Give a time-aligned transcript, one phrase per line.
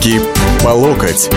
[0.00, 0.18] Руки
[0.64, 1.28] по локоть.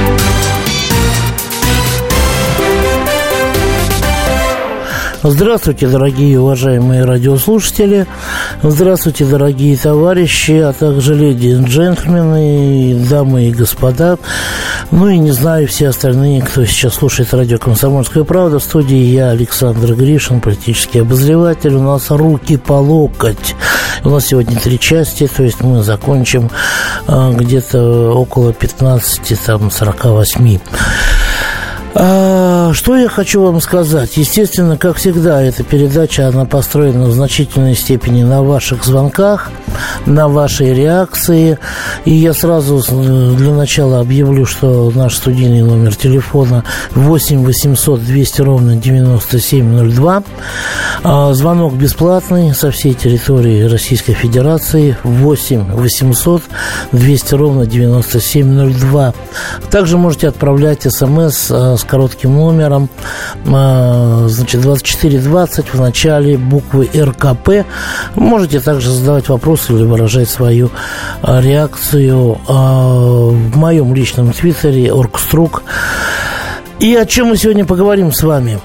[5.21, 8.07] Здравствуйте, дорогие уважаемые радиослушатели.
[8.61, 14.17] Здравствуйте, дорогие товарищи, а также леди и джентльмены, дамы и господа.
[14.91, 18.59] Ну и не знаю, все остальные, кто сейчас слушает радио «Комсомольская правда».
[18.59, 21.73] В студии я, Александр Гришин, политический обозреватель.
[21.75, 23.55] У нас руки по локоть.
[24.03, 26.49] У нас сегодня три части, то есть мы закончим
[27.07, 30.59] а, где-то около 15, там, 48.
[32.73, 34.17] Что я хочу вам сказать?
[34.17, 39.51] Естественно, как всегда, эта передача, она построена в значительной степени на ваших звонках,
[40.07, 41.59] на вашей реакции.
[42.05, 42.81] И я сразу
[43.35, 46.63] для начала объявлю, что наш студийный номер телефона
[46.95, 50.23] 8 800 200 ровно 9702.
[51.03, 56.41] А, звонок бесплатный со всей территории Российской Федерации 8 800
[56.91, 59.13] 200 ровно 9702.
[59.69, 62.62] Также можете отправлять смс а, с коротким номером,
[63.45, 67.65] а, значит, 2420 в начале буквы РКП.
[68.15, 70.69] Можете также задавать вопросы или выражать свою
[71.21, 75.63] а, реакцию а, в моем личном твиттере Оргструк.
[76.79, 78.59] И о чем мы сегодня поговорим с вами?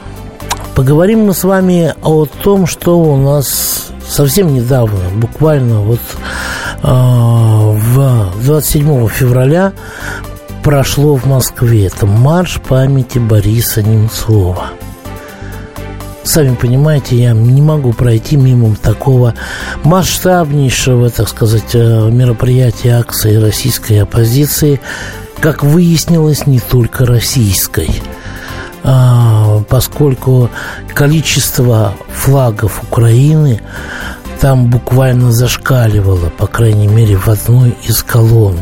[0.74, 6.00] Поговорим мы с вами о том, что у нас совсем недавно, буквально вот
[6.82, 9.72] в 27 февраля
[10.68, 11.86] прошло в Москве.
[11.86, 14.72] Это марш памяти Бориса Немцова.
[16.24, 19.32] Сами понимаете, я не могу пройти мимо такого
[19.82, 24.78] масштабнейшего, так сказать, э, мероприятия акции российской оппозиции,
[25.40, 27.88] как выяснилось, не только российской
[28.84, 30.50] а, поскольку
[30.92, 33.62] количество флагов Украины
[34.38, 38.60] там буквально зашкаливало, по крайней мере, в одной из колонн.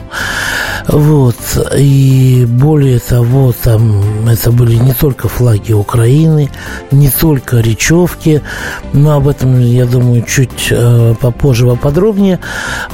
[0.89, 1.37] Вот.
[1.77, 6.51] И более того, там это были не только флаги Украины,
[6.91, 8.43] не только речевки,
[8.93, 12.39] но об этом, я думаю, чуть э, попозже поподробнее.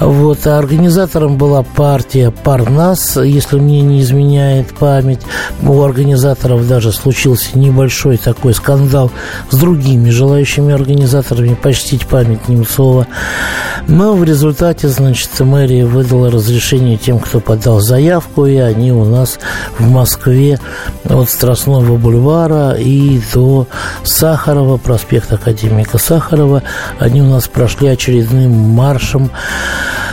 [0.00, 0.47] Вот.
[0.47, 5.20] А организатором была партия Парнас, если мне не изменяет память.
[5.62, 9.10] У организаторов даже случился небольшой такой скандал
[9.50, 13.06] с другими желающими организаторами почтить память Немцова.
[13.86, 19.38] Но в результате, значит, мэрия выдала разрешение тем, кто подал заявку, и они у нас
[19.78, 20.59] в Москве
[21.04, 23.66] от Страстного бульвара и до
[24.04, 26.62] Сахарова, проспект Академика Сахарова,
[26.98, 29.31] они у нас прошли очередным маршем.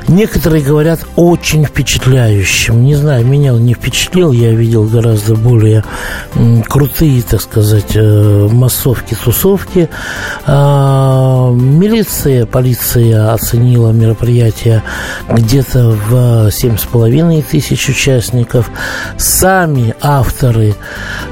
[0.08, 2.84] Некоторые говорят очень впечатляющим.
[2.84, 5.84] Не знаю, меня он не впечатлил, я видел гораздо более
[6.68, 9.88] крутые, так сказать, э, массовки, тусовки.
[10.48, 14.84] А, милиция, полиция оценила мероприятие
[15.30, 18.72] где-то в семь с половиной тысяч тысяч участников.
[19.18, 20.76] Сами авторы,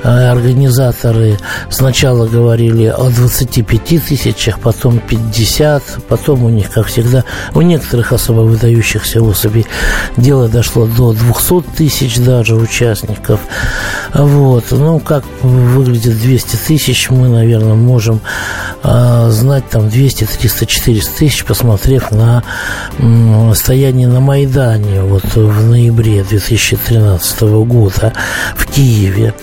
[0.03, 1.37] э, организаторы
[1.69, 7.23] сначала говорили о 25 тысячах, потом 50, потом у них, как всегда,
[7.53, 9.65] у некоторых особо выдающихся особей
[10.17, 13.39] дело дошло до 200 тысяч даже участников.
[14.13, 14.65] Вот.
[14.71, 18.19] Ну, как выглядит 200 тысяч, мы, наверное, можем
[18.83, 22.43] э, знать там 200, 300, 400 тысяч, посмотрев на
[22.99, 28.13] э, стояние на Майдане вот в ноябре январе 2013 года
[28.55, 29.33] в Киеве.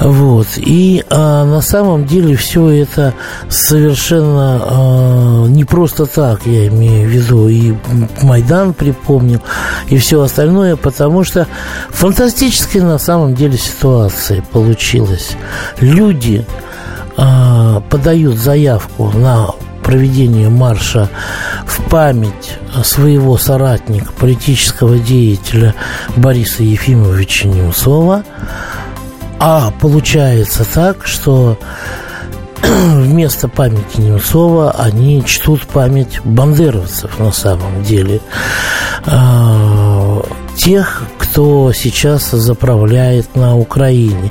[0.00, 0.46] Вот.
[0.56, 3.14] И а, на самом деле все это
[3.48, 7.74] совершенно а, не просто так, я имею в виду, и
[8.22, 9.40] Майдан припомнил,
[9.88, 11.46] и все остальное, потому что
[11.90, 15.36] фантастическая на самом деле ситуация получилась.
[15.80, 16.44] Люди
[17.16, 19.50] а, подают заявку на
[19.82, 21.08] проведение марша
[21.66, 25.74] в память своего соратника, политического деятеля
[26.16, 28.24] Бориса Ефимовича Немцова.
[29.38, 31.58] А получается так, что
[32.62, 38.20] вместо памяти Немцова они чтут память бандеровцев на самом деле.
[39.04, 40.22] А,
[40.56, 41.02] тех,
[41.32, 44.30] кто сейчас заправляет на Украине.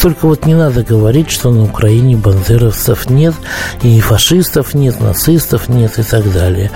[0.00, 3.34] Только вот не надо говорить, что на Украине бандеровцев нет,
[3.82, 6.70] и фашистов нет, нацистов нет и так далее.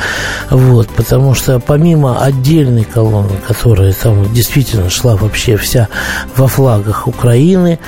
[0.50, 5.88] Вот, потому что помимо отдельной колонны, которая там действительно шла вообще вся
[6.36, 7.78] во флагах Украины,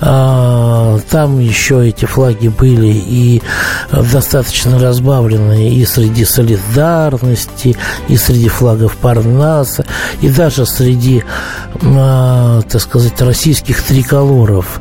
[0.00, 3.42] а, там еще эти флаги были и
[3.90, 7.76] достаточно разбавленные и среди солидарности,
[8.08, 9.84] и среди флагов Парнаса,
[10.22, 11.22] и даже среди
[11.80, 14.80] так сказать, российских триколоров.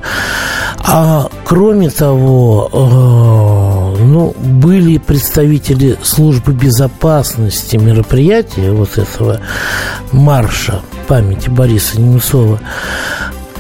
[0.85, 9.39] А кроме того, э, ну, были представители службы безопасности мероприятия вот этого
[10.11, 12.59] марша памяти Бориса Немцова,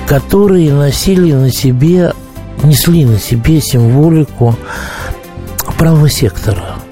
[0.07, 2.13] которые носили на себе,
[2.61, 4.55] несли на себе символику
[5.77, 6.82] правого сектора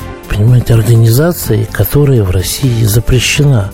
[0.42, 3.72] понимаете, организации, которая в России запрещена.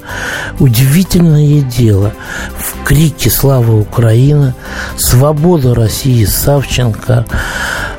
[0.60, 2.12] Удивительное дело.
[2.58, 4.54] В крике «Слава Украина»,
[4.98, 7.26] «Свобода России» Савченко,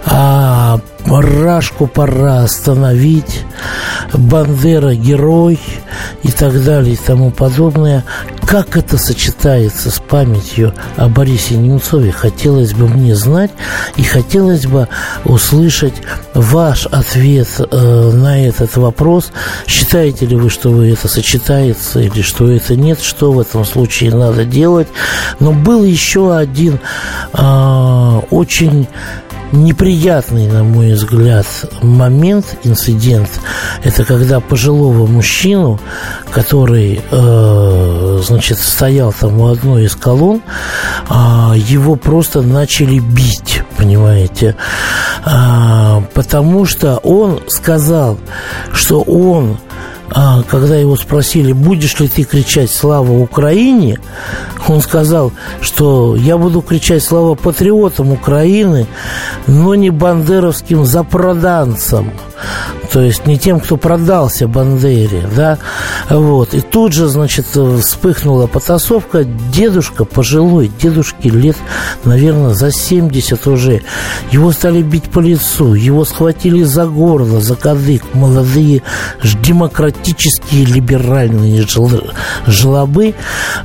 [0.05, 3.45] а Рашку пора остановить,
[4.13, 5.59] Бандера герой
[6.23, 8.05] и так далее и тому подобное.
[8.49, 13.51] Как это сочетается с памятью о Борисе Немцове, хотелось бы мне знать
[13.97, 14.89] и хотелось бы
[15.27, 15.93] услышать
[16.33, 19.33] ваш ответ э, на этот вопрос.
[19.67, 24.15] Считаете ли вы, что вы это сочетается или что это нет, что в этом случае
[24.15, 24.89] надо делать?
[25.41, 26.81] Но был еще один
[27.35, 28.89] э, очень
[29.53, 31.47] неприятный, на мой взгляд,
[31.83, 33.29] момент, инцидент,
[33.83, 35.81] это когда пожилого мужчину,
[36.31, 40.43] который, э, значит, стоял там у одной из колонн,
[41.09, 41.15] э,
[41.57, 44.57] его просто начали бить, понимаете,
[45.25, 48.19] э, потому что он сказал,
[48.73, 49.59] что он
[50.11, 53.99] а когда его спросили, будешь ли ты кричать «Слава Украине»,
[54.71, 58.87] он сказал, что я буду кричать «Слава патриотам Украины»,
[59.47, 62.13] но не бандеровским запроданцам
[62.93, 65.59] то есть не тем, кто продался Бандере, да,
[66.09, 66.55] вот.
[66.55, 69.25] И тут же, значит, вспыхнула потасовка.
[69.25, 71.57] Дедушка пожилой, дедушке лет,
[72.05, 73.83] наверное, за 70 уже.
[74.31, 78.03] Его стали бить по лицу, его схватили за горло, за кадык.
[78.15, 78.83] Молодые
[79.43, 81.67] демократические либеральные
[82.47, 83.15] жлобы.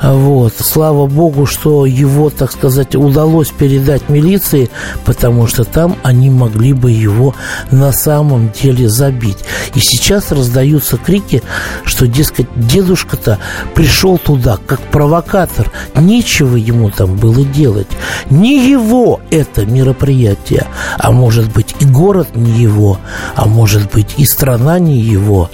[0.01, 0.53] Вот.
[0.57, 4.69] Слава богу, что его, так сказать, удалось передать милиции,
[5.05, 7.35] потому что там они могли бы его
[7.71, 9.37] на самом деле забить забить.
[9.75, 11.41] И сейчас раздаются крики,
[11.85, 13.39] что, дескать, дедушка-то
[13.75, 15.71] пришел туда как провокатор.
[15.95, 17.87] Нечего ему там было делать.
[18.29, 20.67] Не его это мероприятие.
[20.97, 22.99] А может быть и город не его.
[23.35, 25.49] А может быть и страна не его.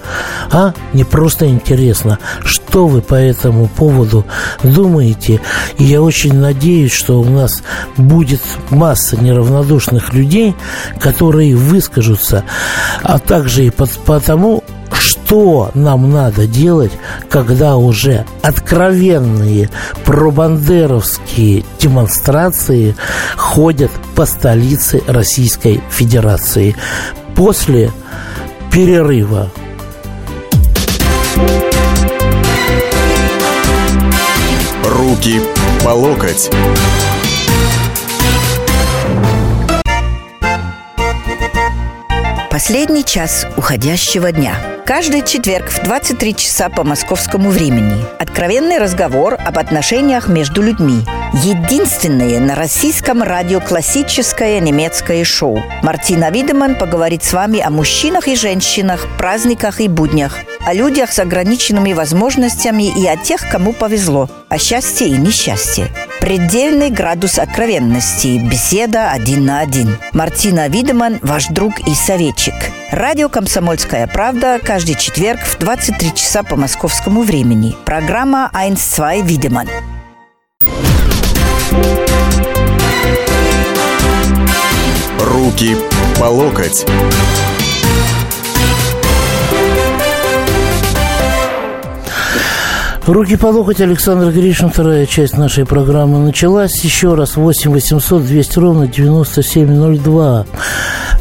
[0.52, 0.74] А?
[0.94, 4.26] Мне просто интересно, что вы по этому поводу
[4.64, 5.42] думаете.
[5.78, 7.64] И я очень надеюсь, что у нас
[7.98, 10.56] будет масса неравнодушных людей,
[11.00, 12.44] которые выскажутся.
[13.04, 13.72] А также также и
[14.06, 16.92] потому, что нам надо делать,
[17.32, 19.72] когда уже откровенные
[20.06, 22.96] пробандеровские демонстрации
[23.38, 26.76] ходят по столице Российской Федерации
[27.36, 27.92] после
[28.72, 29.50] перерыва.
[34.86, 35.42] Руки
[35.84, 36.52] по локоть.
[42.60, 44.54] Последний час уходящего дня.
[44.86, 48.04] Каждый четверг в 23 часа по московскому времени.
[48.20, 51.06] Откровенный разговор об отношениях между людьми.
[51.36, 55.64] Единственное на российском радио классическое немецкое шоу.
[55.84, 60.36] Мартина Видеман поговорит с вами о мужчинах и женщинах, праздниках и буднях,
[60.68, 65.88] о людях с ограниченными возможностями и о тех, кому повезло, о счастье и несчастье.
[66.30, 68.38] Предельный градус откровенности.
[68.38, 69.98] Беседа один на один.
[70.14, 72.54] Мартина Видеман, ваш друг и советчик.
[72.92, 77.76] Радио «Комсомольская правда» каждый четверг в 23 часа по московскому времени.
[77.84, 79.68] Программа «Айнс-2 Видеман».
[85.20, 85.76] Руки
[86.20, 86.86] по локоть.
[93.12, 96.84] Руки по локоть, Александр Гришин, вторая часть нашей программы началась.
[96.84, 100.46] Еще раз, 8 800 200 ровно 9702.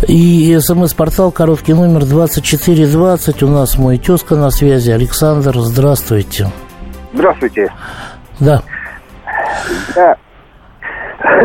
[0.07, 3.43] И смс-портал, короткий номер 2420.
[3.43, 4.91] У нас мой тезка на связи.
[4.91, 6.49] Александр, здравствуйте.
[7.15, 7.73] Здравствуйте.
[8.39, 8.63] Да.
[9.97, 10.15] Я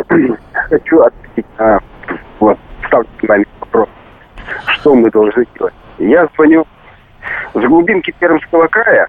[0.70, 1.80] хочу ответить на
[2.42, 2.58] вот,
[2.88, 3.88] ставьте нами вопрос.
[4.66, 5.74] Что мы должны делать?
[6.00, 6.68] Я звоню
[7.54, 9.08] с глубинки Пермского края,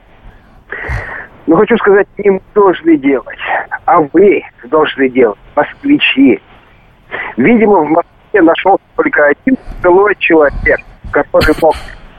[1.46, 3.38] но хочу сказать, мы должны делать,
[3.84, 6.40] а вы должны делать, москвичи.
[7.36, 11.74] Видимо, в Москве нашелся только один злой человек, который мог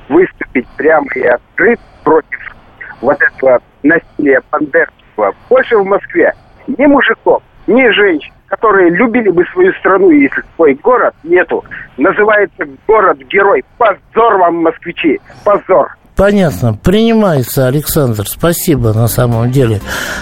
[0.09, 2.55] выступить прямо и открыт против
[3.01, 5.33] вот этого насилия бандерского.
[5.49, 6.33] Больше в Москве
[6.67, 11.63] ни мужиков, ни женщин, которые любили бы свою страну, если свой город нету.
[11.97, 13.63] Называется город-герой.
[13.77, 15.97] Позор вам, москвичи, позор.
[16.15, 16.73] Понятно.
[16.73, 18.27] Принимается, Александр.
[18.27, 19.81] Спасибо на самом деле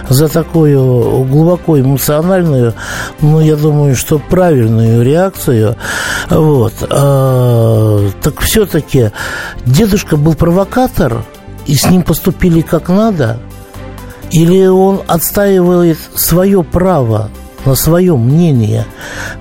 [0.10, 2.74] за такую глубоко эмоциональную,
[3.22, 5.76] ну, я думаю, что правильную реакцию.
[6.30, 6.74] Вот.
[6.90, 9.12] А, так все-таки
[9.66, 11.24] дедушка был провокатор,
[11.68, 13.38] и с ним поступили как надо?
[14.32, 17.30] Или он отстаивает свое право
[17.66, 18.86] на свое мнение.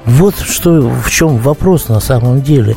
[0.05, 2.77] Вот что, в чем вопрос на самом деле.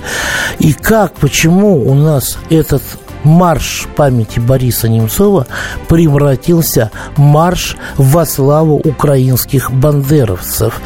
[0.60, 2.82] И как, почему у нас этот
[3.26, 5.48] марш памяти Бориса Немцова
[5.90, 10.80] превратился в марш во славу украинских бандеровцев.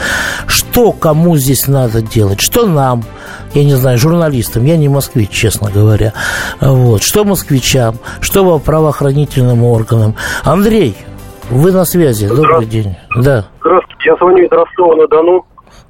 [0.48, 2.42] Что кому здесь надо делать?
[2.42, 3.04] Что нам?
[3.54, 6.14] Я не знаю, журналистам, я не москвич, честно говоря.
[6.62, 7.04] Вот.
[7.04, 7.96] Что москвичам?
[8.22, 10.16] Что правоохранительным органам?
[10.44, 10.96] Андрей,
[11.50, 12.28] вы на связи.
[12.28, 12.96] Добрый день.
[13.16, 13.46] Да.
[13.60, 14.04] Здравствуйте.
[14.06, 15.46] Я звоню из Ростова-на-Дону.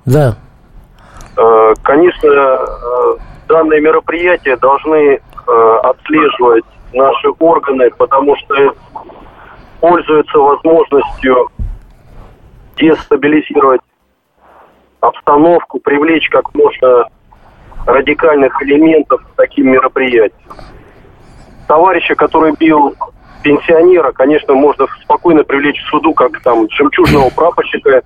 [0.05, 0.35] Да.
[1.37, 3.17] Э, конечно, э,
[3.49, 6.63] данные мероприятия должны э, отслеживать
[6.93, 8.73] наши органы, потому что
[9.81, 11.49] пользуются возможностью
[12.77, 13.81] дестабилизировать
[15.01, 17.05] обстановку, привлечь как можно
[17.85, 20.55] радикальных элементов к таким мероприятиям.
[21.67, 22.95] Товарища, который бил
[23.43, 28.01] пенсионера, конечно, можно спокойно привлечь в суду, как там жемчужного прапорщика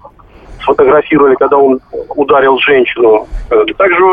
[0.64, 1.80] сфотографировали, когда он
[2.16, 3.28] ударил женщину.
[3.50, 4.04] Э, также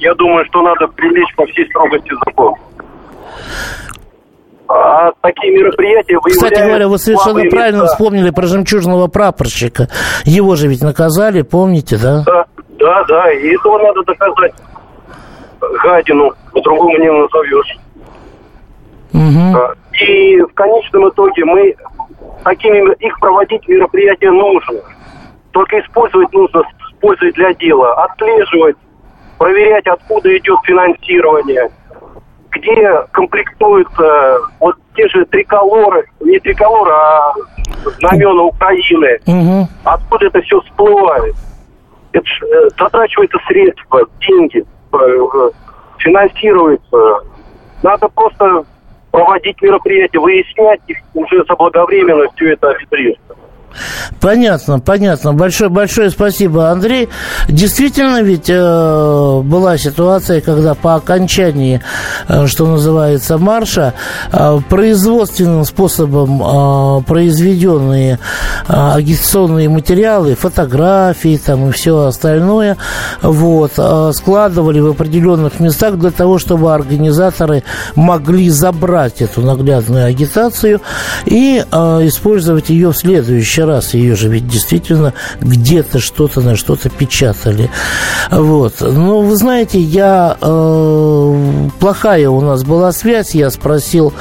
[0.00, 2.56] я думаю, что надо привлечь по всей строгости закона.
[4.68, 7.94] А такие мероприятия Кстати говоря, вы совершенно правильно места.
[7.94, 9.88] вспомнили про жемчужного прапорщика.
[10.24, 12.22] Его же ведь наказали, помните, да?
[12.26, 12.44] Да,
[12.78, 13.32] да, да.
[13.32, 14.52] И этого надо доказать.
[15.82, 17.78] Гадину, по-другому не назовешь.
[19.14, 20.04] Угу.
[20.06, 21.74] И в конечном итоге мы
[22.44, 24.80] такими их проводить мероприятия нужно.
[25.58, 26.62] Только использовать нужно
[26.92, 28.76] использовать для дела, отслеживать,
[29.38, 31.68] проверять, откуда идет финансирование,
[32.52, 37.34] где комплектуются вот те же триколоры, не триколоры, а
[37.98, 39.68] знамена Украины, угу.
[39.82, 41.34] откуда это все всплывает.
[42.12, 45.50] Это э, затрачиваются средства, деньги, э,
[45.98, 47.26] финансируется.
[47.82, 48.64] Надо просто
[49.10, 53.18] проводить мероприятия, выяснять их уже заблаговременно все это арбитрировать.
[54.20, 55.32] Понятно, понятно.
[55.32, 57.08] Большое, большое спасибо, Андрей.
[57.48, 61.80] Действительно, ведь э, была ситуация, когда по окончании,
[62.28, 63.94] э, что называется, марша,
[64.32, 68.18] э, производственным способом э, произведенные
[68.68, 72.76] э, агитационные материалы, фотографии там и все остальное,
[73.22, 77.62] вот, э, складывали в определенных местах для того, чтобы организаторы
[77.94, 80.80] могли забрать эту наглядную агитацию
[81.26, 83.94] и э, использовать ее в следующий раз.
[83.94, 87.70] Ее же ведь действительно где-то что-то на что-то печатали.
[88.30, 88.80] Вот.
[88.80, 93.34] Но вы знаете, я э, плохая у нас была связь.
[93.34, 94.12] Я спросил,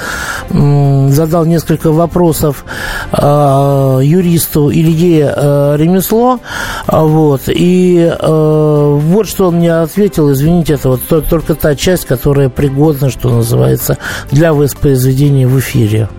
[0.50, 2.66] э, задал несколько вопросов
[3.12, 6.40] э, юристу Илье э, Ремесло.
[6.88, 7.42] Вот.
[7.48, 10.32] И э, вот что он мне ответил.
[10.32, 13.98] Извините, это вот только та часть, которая пригодна, что называется,
[14.32, 16.10] для воспроизведения в эфире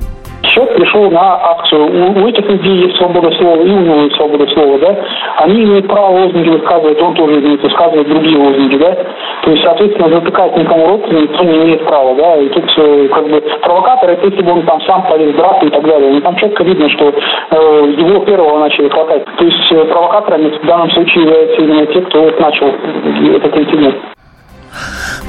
[0.59, 1.87] человек пришел на акцию.
[1.87, 4.97] У, у этих людей есть свобода слова, и у него есть свобода слова, да.
[5.39, 8.97] Они имеют право лозунги высказывать, он тоже имеет высказывать другие лозунги, да.
[9.43, 12.37] То есть, соответственно, затыкать никому рот никто не имеет права, да.
[12.37, 15.71] И тут э, как бы провокатор, это если бы он там сам полез драться и
[15.71, 16.13] так далее.
[16.13, 19.25] Но там четко видно, что э, его первого начали хватать.
[19.37, 24.18] То есть э, провокаторами в данном случае являются именно те, кто вот начал этот инцидент.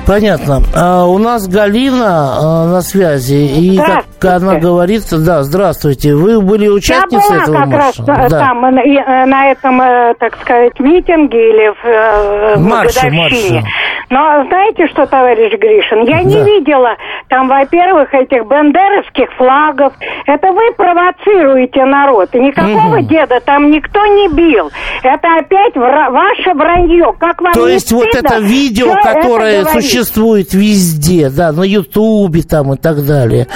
[0.06, 0.62] Понятно.
[0.76, 6.68] А у нас Галина а, на связи, и как она говорит, да, здравствуйте, вы были
[6.68, 8.06] участницей Я была этого как марша?
[8.06, 8.40] раз да.
[8.40, 13.62] там, на, э, на этом, э, так сказать, митинге или в, э, в марше, годовщине.
[13.62, 13.68] Марше.
[14.10, 16.24] Но знаете что, товарищ Гришин, я да.
[16.24, 16.96] не видела
[17.30, 19.94] там, во-первых, этих бандеровских флагов.
[20.26, 22.30] Это вы провоцируете народ.
[22.34, 23.06] И никакого угу.
[23.06, 24.72] деда там никто не бил.
[25.04, 27.14] Это опять вра- ваше вранье.
[27.20, 32.74] Как вам То есть вот это видео, которое это существует везде, да, на Ютубе там
[32.74, 33.48] и так далее.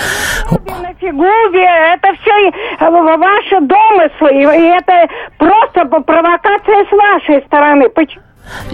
[0.49, 2.49] На фигуре, это все
[2.79, 7.89] э, ваши домыслы, и это просто провокация с вашей стороны.
[7.89, 8.23] Почему?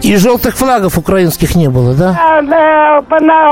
[0.02, 2.42] И желтых флагов украинских не было, да?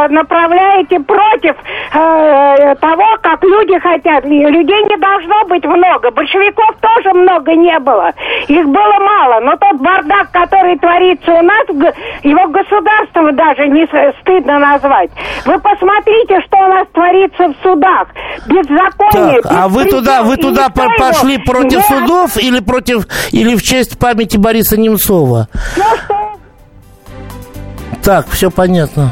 [0.09, 1.55] Направляете против
[1.93, 4.25] э, того, как люди хотят.
[4.25, 6.11] Людей не должно быть много.
[6.11, 8.11] Большевиков тоже много не было.
[8.47, 9.39] Их было мало.
[9.41, 11.67] Но тот бардак, который творится у нас,
[12.23, 13.87] его государством даже не
[14.21, 15.11] стыдно назвать.
[15.45, 18.07] Вы посмотрите, что у нас творится в судах.
[18.47, 19.41] Беззаконие.
[19.41, 23.99] Так, а вы туда, вы туда по пошли против судов или против или в честь
[23.99, 25.47] памяти Бориса Немцова?
[25.77, 25.83] Ну,
[28.07, 29.11] так, все понятно.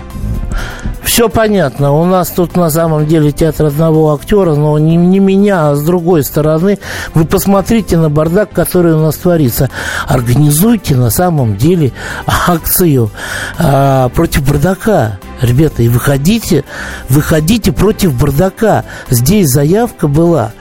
[1.03, 1.91] все понятно.
[1.91, 5.83] У нас тут на самом деле театр одного актера, но не, не меня, а с
[5.83, 6.79] другой стороны.
[7.13, 9.69] Вы посмотрите на бардак, который у нас творится.
[10.07, 11.91] Организуйте на самом деле
[12.25, 13.11] акцию
[13.57, 15.19] а, против бардака.
[15.41, 16.63] Ребята, и выходите,
[17.09, 18.85] выходите против бардака.
[19.09, 20.53] Здесь заявка была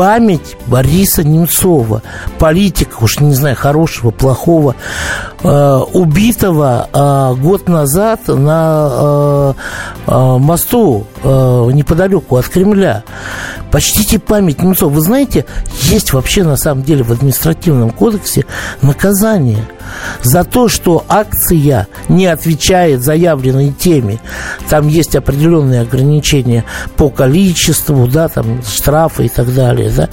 [0.00, 2.00] память Бориса Немцова,
[2.38, 4.74] политика, уж не знаю, хорошего, плохого,
[5.42, 9.52] э, убитого э, год назад на э,
[10.06, 13.04] э, мосту э, неподалеку от Кремля.
[13.70, 14.90] Почтите память Немцова.
[14.90, 15.46] Вы знаете,
[15.82, 18.44] есть вообще на самом деле в административном кодексе
[18.82, 19.64] наказание
[20.22, 24.18] за то, что акция не отвечает заявленной теме.
[24.68, 26.64] Там есть определенные ограничения
[26.96, 30.08] по количеству, да, там штрафы и так далее, да.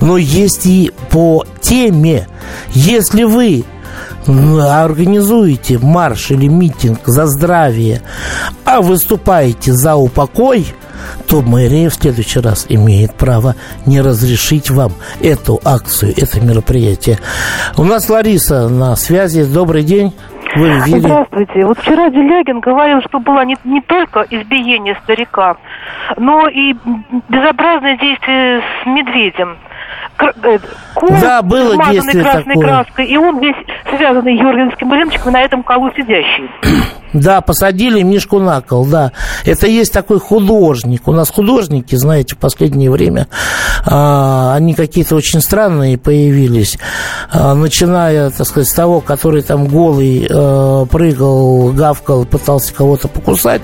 [0.00, 2.26] Но есть и по теме.
[2.74, 3.64] Если вы
[4.26, 8.02] организуете марш или митинг за здравие,
[8.64, 10.66] а выступаете за упокой,
[11.32, 13.54] то мэрия в следующий раз имеет право
[13.86, 17.16] не разрешить вам эту акцию, это мероприятие.
[17.78, 19.42] У нас Лариса на связи.
[19.44, 20.12] Добрый день.
[20.56, 20.98] Вы видели?
[20.98, 21.64] Здравствуйте.
[21.64, 25.56] Вот вчера Делягин говорил, что было не, не только избиение старика,
[26.18, 26.74] но и
[27.30, 29.56] безобразное действие с медведем.
[30.18, 30.58] Э,
[30.94, 32.66] ком, да, было действие красной такое.
[32.66, 33.56] краской, и он весь
[33.88, 36.50] связанный юргенским блинчиком на этом колу сидящий.
[37.12, 39.12] Да, посадили Мишку на кол, да.
[39.44, 41.06] Это есть такой художник.
[41.06, 43.28] У нас художники, знаете, в последнее время,
[43.84, 46.78] а, они какие-то очень странные появились.
[47.30, 53.62] А, начиная, так сказать, с того, который там голый а, прыгал, гавкал, пытался кого-то покусать.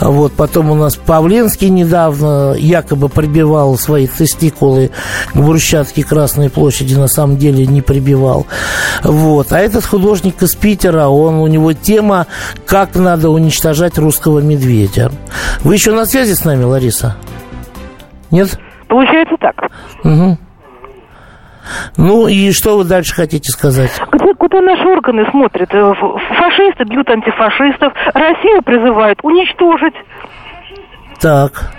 [0.00, 4.90] Вот, потом у нас Павленский недавно якобы прибивал свои тестикулы
[5.32, 8.46] к брусчатке Красной площади, на самом деле не прибивал.
[9.02, 9.52] Вот.
[9.52, 12.26] А этот художник из Питера, он, у него тема
[12.76, 15.10] как надо уничтожать русского медведя.
[15.64, 17.16] Вы еще на связи с нами, Лариса?
[18.30, 18.60] Нет?
[18.86, 19.70] Получается так.
[20.04, 20.36] Угу.
[21.96, 23.90] Ну и что вы дальше хотите сказать?
[24.12, 25.72] Где, куда наши органы смотрят?
[25.72, 25.94] Э,
[26.38, 29.94] фашисты бьют антифашистов, Россию призывают уничтожить.
[31.18, 31.72] Так.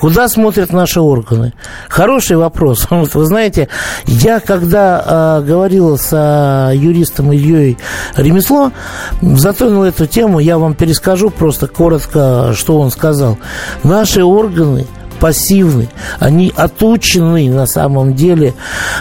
[0.00, 1.52] Куда смотрят наши органы?
[1.88, 2.86] Хороший вопрос.
[2.90, 3.68] Вы знаете,
[4.06, 7.78] я когда э, говорил с э, юристом Ильей
[8.16, 8.72] Ремесло,
[9.20, 13.38] затронул эту тему, я вам перескажу просто коротко, что он сказал.
[13.82, 14.86] Наши органы
[15.20, 18.54] пассивны, они отучены на самом деле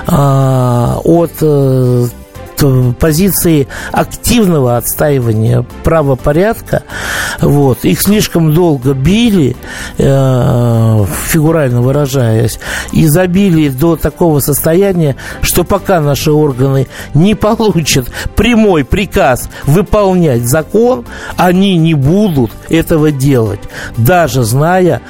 [0.07, 2.07] э, от э,
[2.99, 6.83] позиции активного отстаивания правопорядка.
[7.39, 7.85] Вот.
[7.85, 9.55] Их слишком долго били,
[9.97, 12.59] э, фигурально выражаясь,
[12.91, 21.05] и забили до такого состояния, что пока наши органы не получат прямой приказ выполнять закон,
[21.35, 23.59] они не будут этого делать,
[23.97, 25.01] даже зная,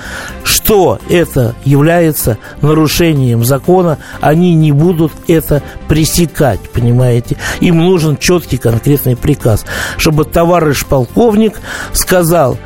[0.44, 7.37] что это является нарушением закона, они не будут это пресекать, понимаете?
[7.60, 9.66] Им нужен четкий конкретный приказ,
[9.98, 11.60] чтобы товарищ полковник
[11.94, 12.58] сказал,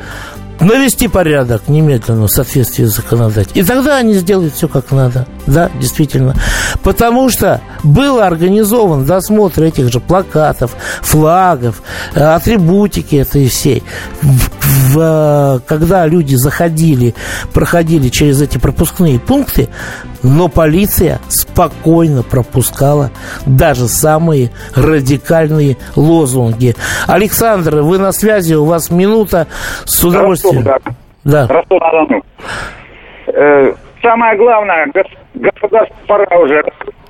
[0.60, 3.62] навести порядок немедленно в соответствии с законодательством.
[3.62, 5.26] И тогда они сделают все как надо.
[5.52, 6.34] Да, действительно.
[6.82, 11.82] Потому что был организован досмотр этих же плакатов, флагов,
[12.14, 13.82] э, атрибутики этой всей.
[14.22, 17.14] В, в, когда люди заходили,
[17.52, 19.68] проходили через эти пропускные пункты,
[20.22, 23.10] но полиция спокойно пропускала
[23.44, 26.74] даже самые радикальные лозунги.
[27.06, 29.48] Александр, вы на связи, у вас минута
[29.84, 30.66] с удовольствием.
[30.66, 30.92] Ростов,
[31.24, 31.46] да.
[31.46, 31.54] да.
[31.54, 31.82] Ростов,
[33.26, 34.86] э, самое главное,
[35.34, 36.62] государство пора уже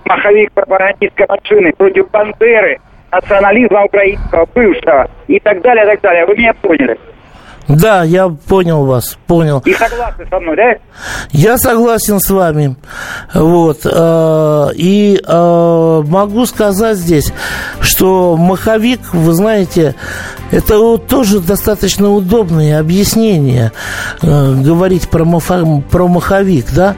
[0.04, 2.78] маховик пропагандистской машины против Бандеры,
[3.10, 6.26] национализма украинского, бывшего и так далее, и так далее.
[6.26, 6.98] Вы меня поняли?
[7.68, 9.60] Да, я понял вас, понял.
[9.64, 10.74] И согласны со мной, да?
[11.30, 12.76] Я согласен с вами.
[13.32, 13.80] Вот.
[13.84, 17.32] Э, и э, могу сказать здесь,
[17.80, 19.94] что маховик, вы знаете,
[20.50, 23.72] это вот тоже достаточно удобное объяснение
[24.22, 26.96] э, говорить про, маховик, да?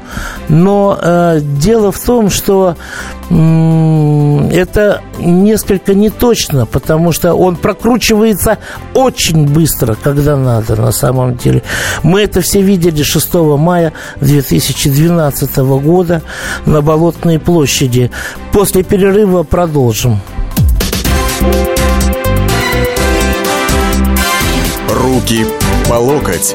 [0.49, 0.99] Но
[1.41, 2.77] дело в том, что
[3.31, 8.59] это несколько неточно, потому что он прокручивается
[8.95, 11.63] очень быстро, когда надо на самом деле.
[12.03, 16.23] Мы это все видели 6 мая 2012 года
[16.67, 18.11] на Болотной площади.
[18.53, 20.21] После перерыва продолжим.
[24.89, 25.47] Руки
[25.89, 26.55] по локоть.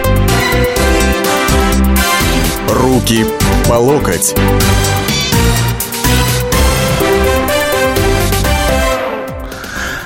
[2.81, 3.23] Руки
[3.69, 4.33] по локоть.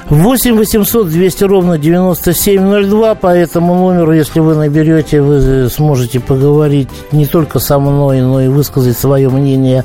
[0.10, 3.16] 8 800 200 ровно 9702.
[3.16, 8.48] По этому номеру, если вы наберете, вы сможете поговорить не только со мной, но и
[8.48, 9.84] высказать свое мнение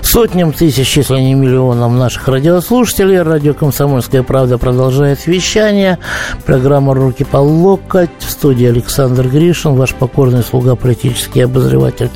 [0.00, 3.20] сотням тысяч, если не миллионам наших радиослушателей.
[3.20, 5.98] Радио «Комсомольская правда» продолжает вещание.
[6.46, 8.08] Программа «Руки по локоть».
[8.18, 12.08] В студии Александр Гришин, ваш покорный слуга, политический обозреватель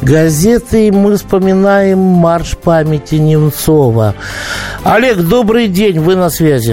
[0.00, 0.90] газеты.
[0.90, 4.16] Мы вспоминаем марш памяти Немцова.
[4.82, 6.71] Олег, добрый день, вы на связи.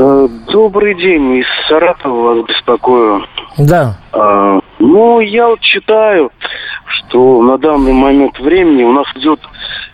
[0.00, 3.24] Э, Добрый день, из Саратова вас беспокою.
[3.58, 3.96] Да.
[4.12, 6.30] А, ну, я вот читаю,
[6.86, 9.40] что на данный момент времени у нас идет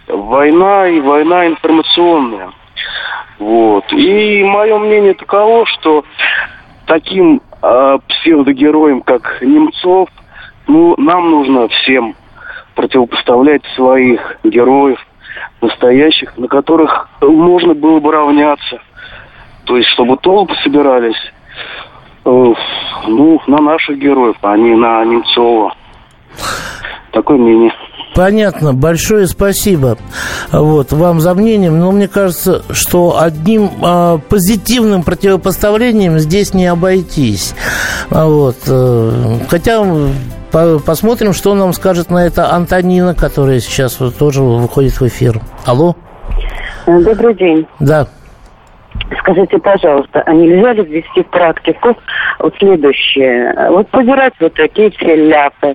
[0.07, 2.51] война и война информационная.
[3.39, 3.91] Вот.
[3.93, 6.05] И мое мнение таково, что
[6.87, 10.11] таким э, псевдогероям, как Немцов,
[10.67, 12.15] ну, нам нужно всем
[12.75, 14.99] противопоставлять своих героев,
[15.63, 18.81] настоящих, на которых можно было бы равняться.
[19.65, 21.17] То есть, чтобы толпы собирались,
[22.25, 22.53] э,
[23.09, 25.75] ну, на наших героев, а не на Немцова.
[27.13, 27.73] Такое мнение.
[28.15, 29.99] Понятно, большое спасибо
[30.53, 37.55] вот, вам за мнением, но мне кажется, что одним э, позитивным противопоставлением здесь не обойтись.
[38.11, 39.85] А Вот, э, хотя
[40.53, 45.41] по- посмотрим, что нам скажет на это Антонина, которая сейчас вот тоже выходит в эфир.
[45.65, 45.97] Алло?
[46.87, 47.67] Добрый день.
[47.81, 48.07] Да.
[49.19, 51.97] Скажите, пожалуйста, а нельзя ли ввести в практику
[52.39, 53.55] вот следующее?
[53.71, 55.75] Вот побирать вот такие все ляпы,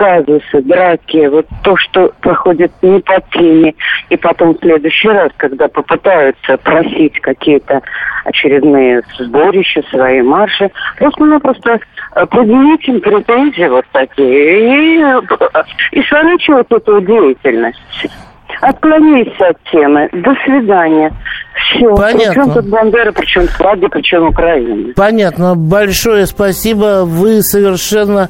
[0.00, 3.74] казусы, драки, вот то, что проходит не по теме,
[4.08, 7.82] и потом в следующий раз, когда попытаются просить какие-то
[8.24, 11.80] очередные сборища, свои марши, просто-напросто
[12.14, 17.78] э, предъявить им претензии вот такие и, и сворачивать эту деятельность.
[18.60, 20.08] Отклонись от темы.
[20.12, 21.12] До свидания.
[21.54, 21.94] Все.
[21.94, 22.18] Понятно.
[22.18, 24.92] Причем тут Бандера, причем флаги, причем Украина.
[24.94, 25.54] Понятно.
[25.56, 27.04] Большое спасибо.
[27.04, 28.28] Вы совершенно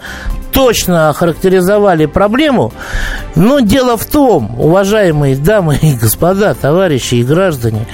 [0.53, 2.73] точно охарактеризовали проблему.
[3.35, 7.87] Но дело в том, уважаемые дамы и господа, товарищи и граждане,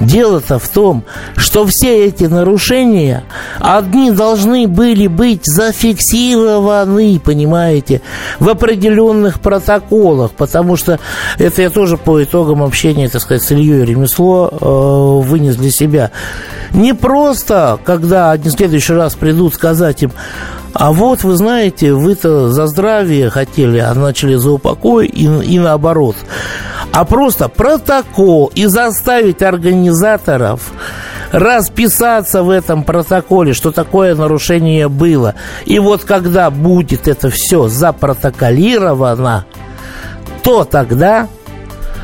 [0.00, 1.04] дело-то в том,
[1.36, 3.24] что все эти нарушения,
[3.58, 8.00] одни должны были быть зафиксированы, понимаете,
[8.38, 10.98] в определенных протоколах, потому что
[11.38, 16.10] это я тоже по итогам общения, так сказать, с Ильей Ремесло э, вынес для себя.
[16.72, 20.12] Не просто, когда они в следующий раз придут сказать им,
[20.74, 26.16] а вот, вы знаете, вы-то за здравие хотели, а начали за упокой и, и наоборот.
[26.92, 30.72] А просто протокол и заставить организаторов
[31.32, 35.34] расписаться в этом протоколе, что такое нарушение было.
[35.66, 39.44] И вот когда будет это все запротоколировано,
[40.42, 41.28] то тогда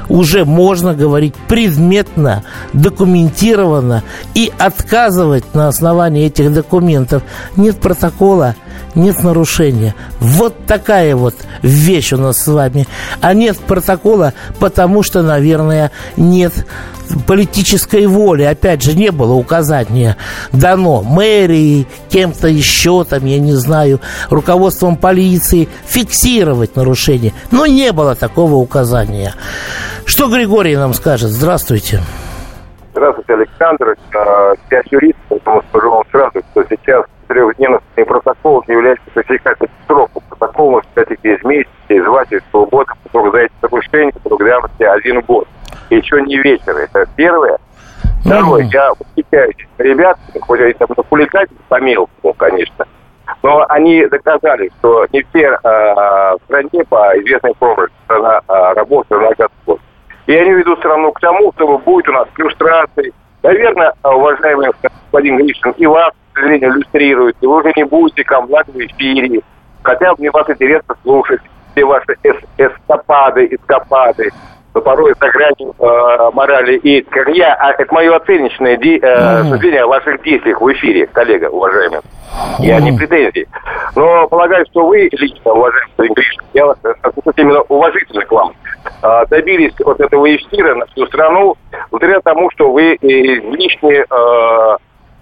[0.09, 4.03] уже можно говорить предметно, документированно
[4.35, 7.23] и отказывать на основании этих документов.
[7.57, 8.55] Нет протокола,
[8.95, 9.95] нет нарушения.
[10.21, 12.87] Вот такая вот вещь у нас с вами.
[13.21, 16.67] А нет протокола, потому что, наверное, нет
[17.27, 18.43] политической воли.
[18.43, 20.17] Опять же, не было указания
[20.53, 27.33] дано мэрии, кем-то еще, там, я не знаю, руководством полиции фиксировать нарушение.
[27.51, 29.35] Но не было такого указания.
[30.15, 31.31] Что Григорий нам скажет?
[31.31, 31.99] Здравствуйте.
[32.93, 33.97] Здравствуйте, Александр.
[34.15, 40.21] Э, Я юрист, поэтому скажу вам сразу, что сейчас трехдневный протокол является классификацией срока.
[40.29, 45.49] Протокол может стать без месяца, издевательства, года, только за эти нарушения, только давности один год.
[45.91, 46.77] И еще не вечер.
[46.77, 47.59] Это первое.
[48.25, 52.87] Второе, я восхищаюсь ребят, хоть они там хулигать по мелкому, конечно,
[53.43, 59.07] но они доказали, что не все э, в стране по известной формуле страна э, работает,
[59.07, 59.81] страна Господь.
[60.27, 63.13] И я не веду страну к тому, чтобы будет у нас иллюстрации.
[63.43, 67.37] Наверное, уважаемый господин Гришин, и вас, к сожалению, иллюстрирует.
[67.41, 69.41] И вы уже не будете камлать в эфире.
[69.83, 71.41] Хотя мне вас интересно слушать
[71.73, 74.31] все ваши эс- эскапады, эскапады.
[74.75, 79.45] Но порой за гранью э, морали и как я, а это мое оценочное де- э,
[79.45, 82.01] суждение о ваших действиях в эфире, коллега, уважаемый.
[82.59, 83.47] Я не претензии.
[83.95, 88.54] Но полагаю, что вы лично, уважаемый Гришин, я вас отношусь именно уважительно к вам, а,
[89.29, 91.57] добились вот этого эфира на всю страну
[91.91, 94.07] благодаря тому, что вы лишние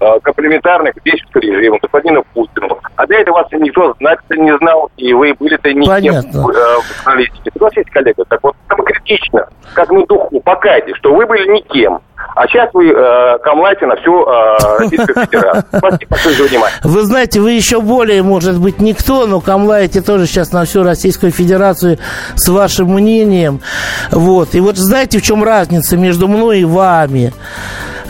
[0.03, 2.81] Э, комплементарных действий режиму, господину Путину.
[2.97, 6.39] А до этого вас никто знать не знал, и вы были-то не Понятно.
[6.39, 7.51] э, в журналистике.
[7.53, 12.01] Согласитесь, коллега, так вот самокритично, как на духу, покайте, что вы были никем.
[12.35, 15.65] А сейчас вы э, камлаете на всю э, Российскую Федерацию.
[15.79, 16.79] Спасибо большое за внимание.
[16.83, 21.33] Вы знаете, вы еще более, может быть, никто, но камлаете тоже сейчас на всю Российскую
[21.33, 21.99] Федерацию
[22.35, 23.61] с вашим мнением.
[24.11, 24.55] Вот.
[24.55, 27.33] И вот знаете, в чем разница между мной и вами?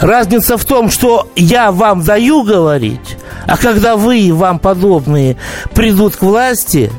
[0.02, 5.36] Разница в том, что я вам даю говорить, а когда вы и вам подобные
[5.74, 6.90] придут к власти,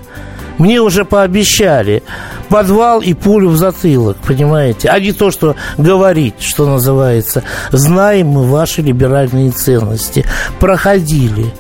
[0.58, 2.02] мне уже пообещали
[2.48, 4.88] подвал и пулю в затылок, понимаете?
[4.90, 7.44] А не то, что говорить, что называется.
[7.72, 10.24] Знаем мы ваши либеральные ценности.
[10.60, 11.52] Проходили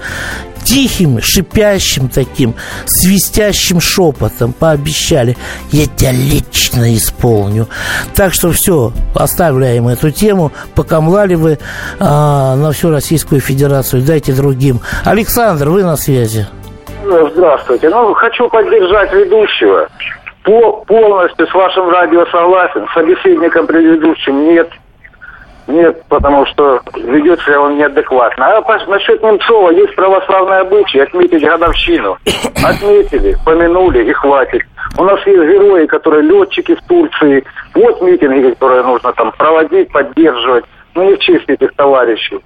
[0.63, 5.37] тихим, шипящим таким, свистящим шепотом пообещали,
[5.71, 7.67] я тебя лично исполню.
[8.15, 11.59] Так что все, оставляем эту тему, покомлали вы
[11.99, 14.79] а, на всю Российскую Федерацию, дайте другим.
[15.05, 16.47] Александр, вы на связи.
[17.03, 17.89] Ну, здравствуйте.
[17.89, 19.87] Ну, хочу поддержать ведущего.
[20.43, 24.69] По, полностью с вашим радио согласен, с собеседником предыдущим нет.
[25.67, 28.57] Нет, потому что ведет себя он неадекватно.
[28.57, 32.17] А насчет Немцова есть православное обычай отметить годовщину.
[32.63, 34.63] Отметили, помянули и хватит.
[34.97, 37.43] У нас есть герои, которые летчики в Турции.
[37.75, 40.65] Вот митинги, которые нужно там проводить, поддерживать.
[40.95, 42.39] Ну, не в честь этих товарищей.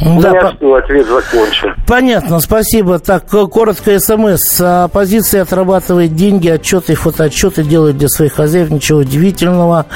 [0.00, 0.56] У да, меня по...
[0.56, 1.74] все, ответ закончен.
[1.86, 2.98] Понятно, спасибо.
[2.98, 4.60] Так, коротко СМС.
[4.60, 8.70] Оппозиция отрабатывает деньги, отчеты и фотоотчеты делает для своих хозяев.
[8.70, 9.86] Ничего удивительного.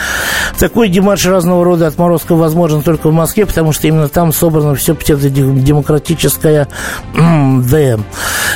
[0.59, 4.95] Такой демарш разного рода отморозков возможен только в Москве, потому что именно там собрано все
[4.95, 6.69] псевдодемократическое
[7.15, 8.03] ДМ.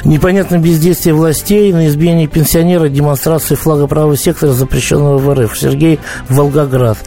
[0.05, 5.59] Непонятно бездействие властей на избиение пенсионера, демонстрации флага правого сектора, запрещенного в РФ.
[5.59, 6.99] Сергей Волгоград.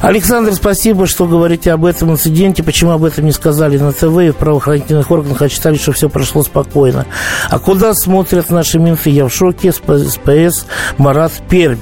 [0.00, 2.62] Александр, спасибо, что говорите об этом инциденте.
[2.62, 6.08] Почему об этом не сказали на ТВ и в правоохранительных органах, а читали, что все
[6.08, 7.06] прошло спокойно.
[7.50, 9.10] А куда смотрят наши менты?
[9.10, 9.72] Я в шоке.
[9.72, 10.66] СПС
[10.98, 11.78] Марат Пермь.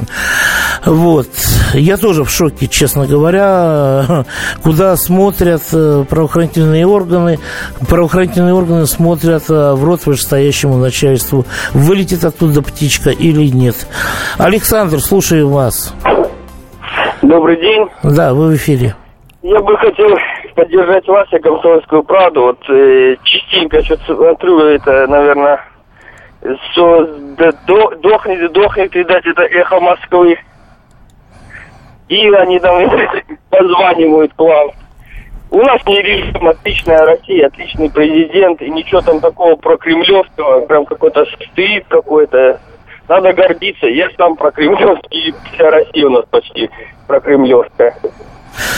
[0.84, 1.28] Вот.
[1.74, 4.24] Я тоже в шоке, честно говоря.
[4.62, 7.38] Куда смотрят э, правоохранительные органы?
[7.88, 11.44] Правоохранительные органы смотрят э, в рот вышестоящему начальству.
[11.72, 13.86] Вылетит оттуда птичка или нет.
[14.38, 15.94] Александр, слушаю вас.
[17.22, 17.86] Добрый день.
[18.02, 18.94] Да, вы в эфире.
[19.42, 20.08] Я бы хотел
[20.56, 22.42] поддержать вас и комсомольскую правду.
[22.42, 25.60] Вот э, частенько что-то смотрю, это, наверное,
[26.40, 27.06] все
[27.38, 30.38] да, до, дохнет, дохнет, видать, это эхо Москвы.
[32.08, 32.90] И они там
[33.50, 34.70] позванивают к вам.
[35.50, 40.86] У нас не режим, отличная Россия, отличный президент, и ничего там такого про Кремлевского, прям
[40.86, 42.60] какой-то стыд какой-то.
[43.08, 43.86] Надо гордиться.
[43.86, 46.68] Я сам про Кремлевский, вся Россия у нас почти
[47.06, 47.94] про Кремлевская.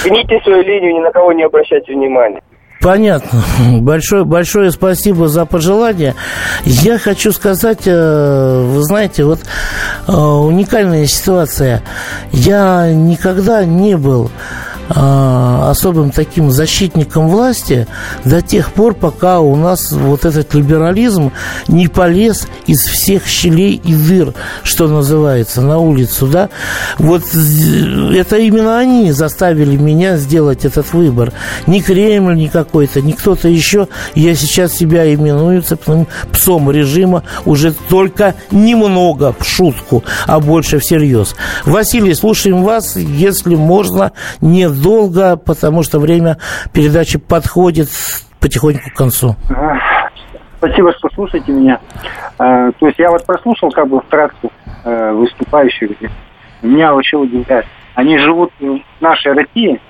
[0.05, 2.41] Гните свою линию, ни на кого не обращайте внимания.
[2.81, 3.43] Понятно.
[3.81, 6.15] Большое, большое спасибо за пожелание.
[6.65, 9.41] Я хочу сказать, э, вы знаете, вот
[10.07, 11.83] э, уникальная ситуация.
[12.31, 14.31] Я никогда не был
[14.89, 17.87] особым таким защитником власти
[18.25, 21.31] до тех пор, пока у нас вот этот либерализм
[21.69, 26.49] не полез из всех щелей и дыр, что называется, на улицу, да.
[26.99, 31.33] Вот это именно они заставили меня сделать этот выбор.
[31.67, 33.89] Не Кремль, не какой-то, не кто-то еще.
[34.15, 41.35] Я сейчас себя именую цепным псом режима уже только немного в шутку, а больше всерьез.
[41.65, 46.39] Василий, слушаем вас, если можно, не долго, потому что время
[46.73, 47.89] передачи подходит
[48.41, 49.37] потихоньку к концу.
[50.59, 51.81] Спасибо, что слушаете меня.
[52.39, 54.51] А, то есть я вот прослушал как бы вкратце
[54.85, 55.91] э, выступающих.
[56.63, 57.67] Меня вообще удивляет.
[57.95, 59.81] Они живут в нашей России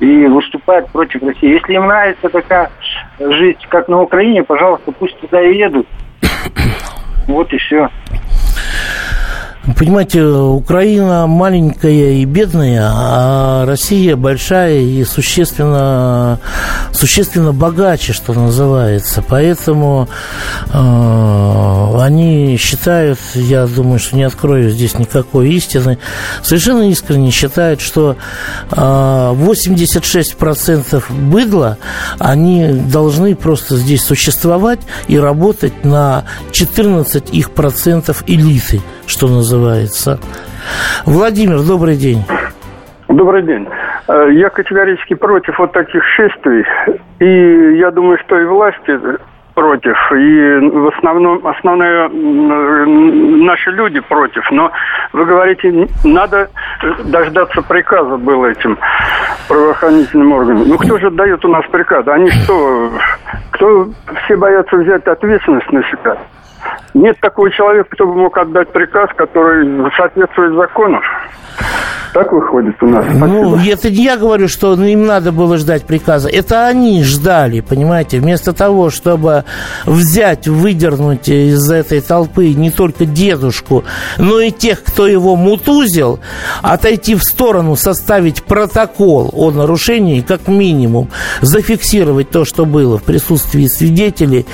[0.00, 1.54] и выступают против России.
[1.54, 2.70] Если им нравится такая
[3.18, 5.86] жизнь, как на Украине, пожалуйста, пусть туда и едут.
[7.26, 7.88] Вот и все.
[9.66, 16.38] Понимаете, Украина маленькая и бедная, а Россия большая и существенно,
[16.92, 19.24] существенно богаче, что называется.
[19.26, 20.06] Поэтому
[20.70, 25.96] э, они считают, я думаю, что не открою здесь никакой истины,
[26.42, 28.18] совершенно искренне считают, что
[28.70, 31.78] э, 86% быдла,
[32.18, 40.18] они должны просто здесь существовать и работать на 14 их процентов элиты, что называется называется.
[41.06, 42.24] Владимир, добрый день.
[43.08, 43.66] Добрый день.
[44.08, 46.64] Э, я категорически против вот таких шествий.
[47.20, 48.98] И я думаю, что и власти
[49.54, 54.42] против, и в основном основные наши люди против.
[54.50, 54.72] Но
[55.12, 56.50] вы говорите, надо
[57.04, 58.76] дождаться приказа было этим
[59.48, 60.68] правоохранительным органам.
[60.68, 62.06] Ну кто же дает у нас приказ?
[62.08, 62.90] Они что,
[63.52, 63.88] кто
[64.24, 66.18] все боятся взять ответственность на себя?
[66.94, 71.00] Нет такого человека, кто бы мог отдать приказ, который соответствует закону.
[72.14, 73.04] Так выходит у нас.
[73.12, 76.28] Ну, это не я говорю, что им надо было ждать приказа.
[76.28, 79.42] Это они ждали, понимаете, вместо того, чтобы
[79.84, 83.82] взять, выдернуть из этой толпы не только дедушку,
[84.16, 86.20] но и тех, кто его мутузил,
[86.62, 93.66] отойти в сторону, составить протокол о нарушении, как минимум, зафиксировать то, что было в присутствии
[93.66, 94.46] свидетелей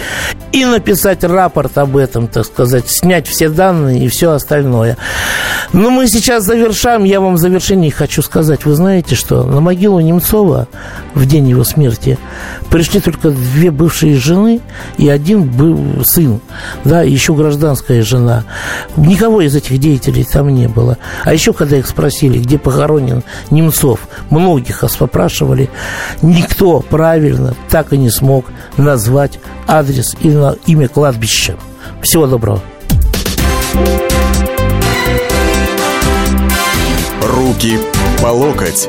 [0.53, 4.97] и написать рапорт об этом, так сказать, снять все данные и все остальное.
[5.75, 9.99] Но мы сейчас завершаем, я вам завершаю завершении хочу сказать, вы знаете, что на могилу
[9.99, 10.69] Немцова
[11.15, 12.17] в день его смерти
[12.71, 14.61] пришли только две бывшие жены
[14.99, 16.41] и один был сын,
[16.85, 18.45] да, еще гражданская жена.
[18.97, 20.97] Никого из этих деятелей там не было.
[21.25, 25.69] А еще, когда их спросили, где похоронен Немцов, многих вас попрашивали,
[26.23, 30.29] никто правильно так и не смог назвать адрес и
[30.67, 31.57] имя кладбища.
[32.01, 32.63] Всего доброго.
[37.51, 37.79] Руки
[38.23, 38.89] по локоть.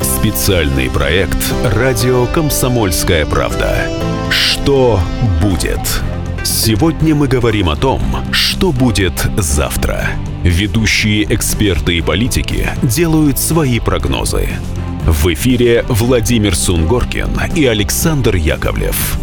[0.00, 3.86] Специальный проект «Радио Комсомольская правда».
[4.30, 4.98] Что
[5.42, 5.78] будет?
[6.42, 8.00] Сегодня мы говорим о том,
[8.32, 10.08] что будет завтра.
[10.42, 14.48] Ведущие эксперты и политики делают свои прогнозы.
[15.06, 19.18] В эфире Владимир Сунгоркин и Александр Яковлев.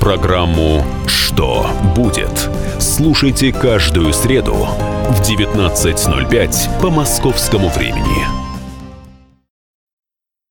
[0.00, 8.47] Программу «Что будет?» Слушайте каждую среду в 19.05 по московскому времени.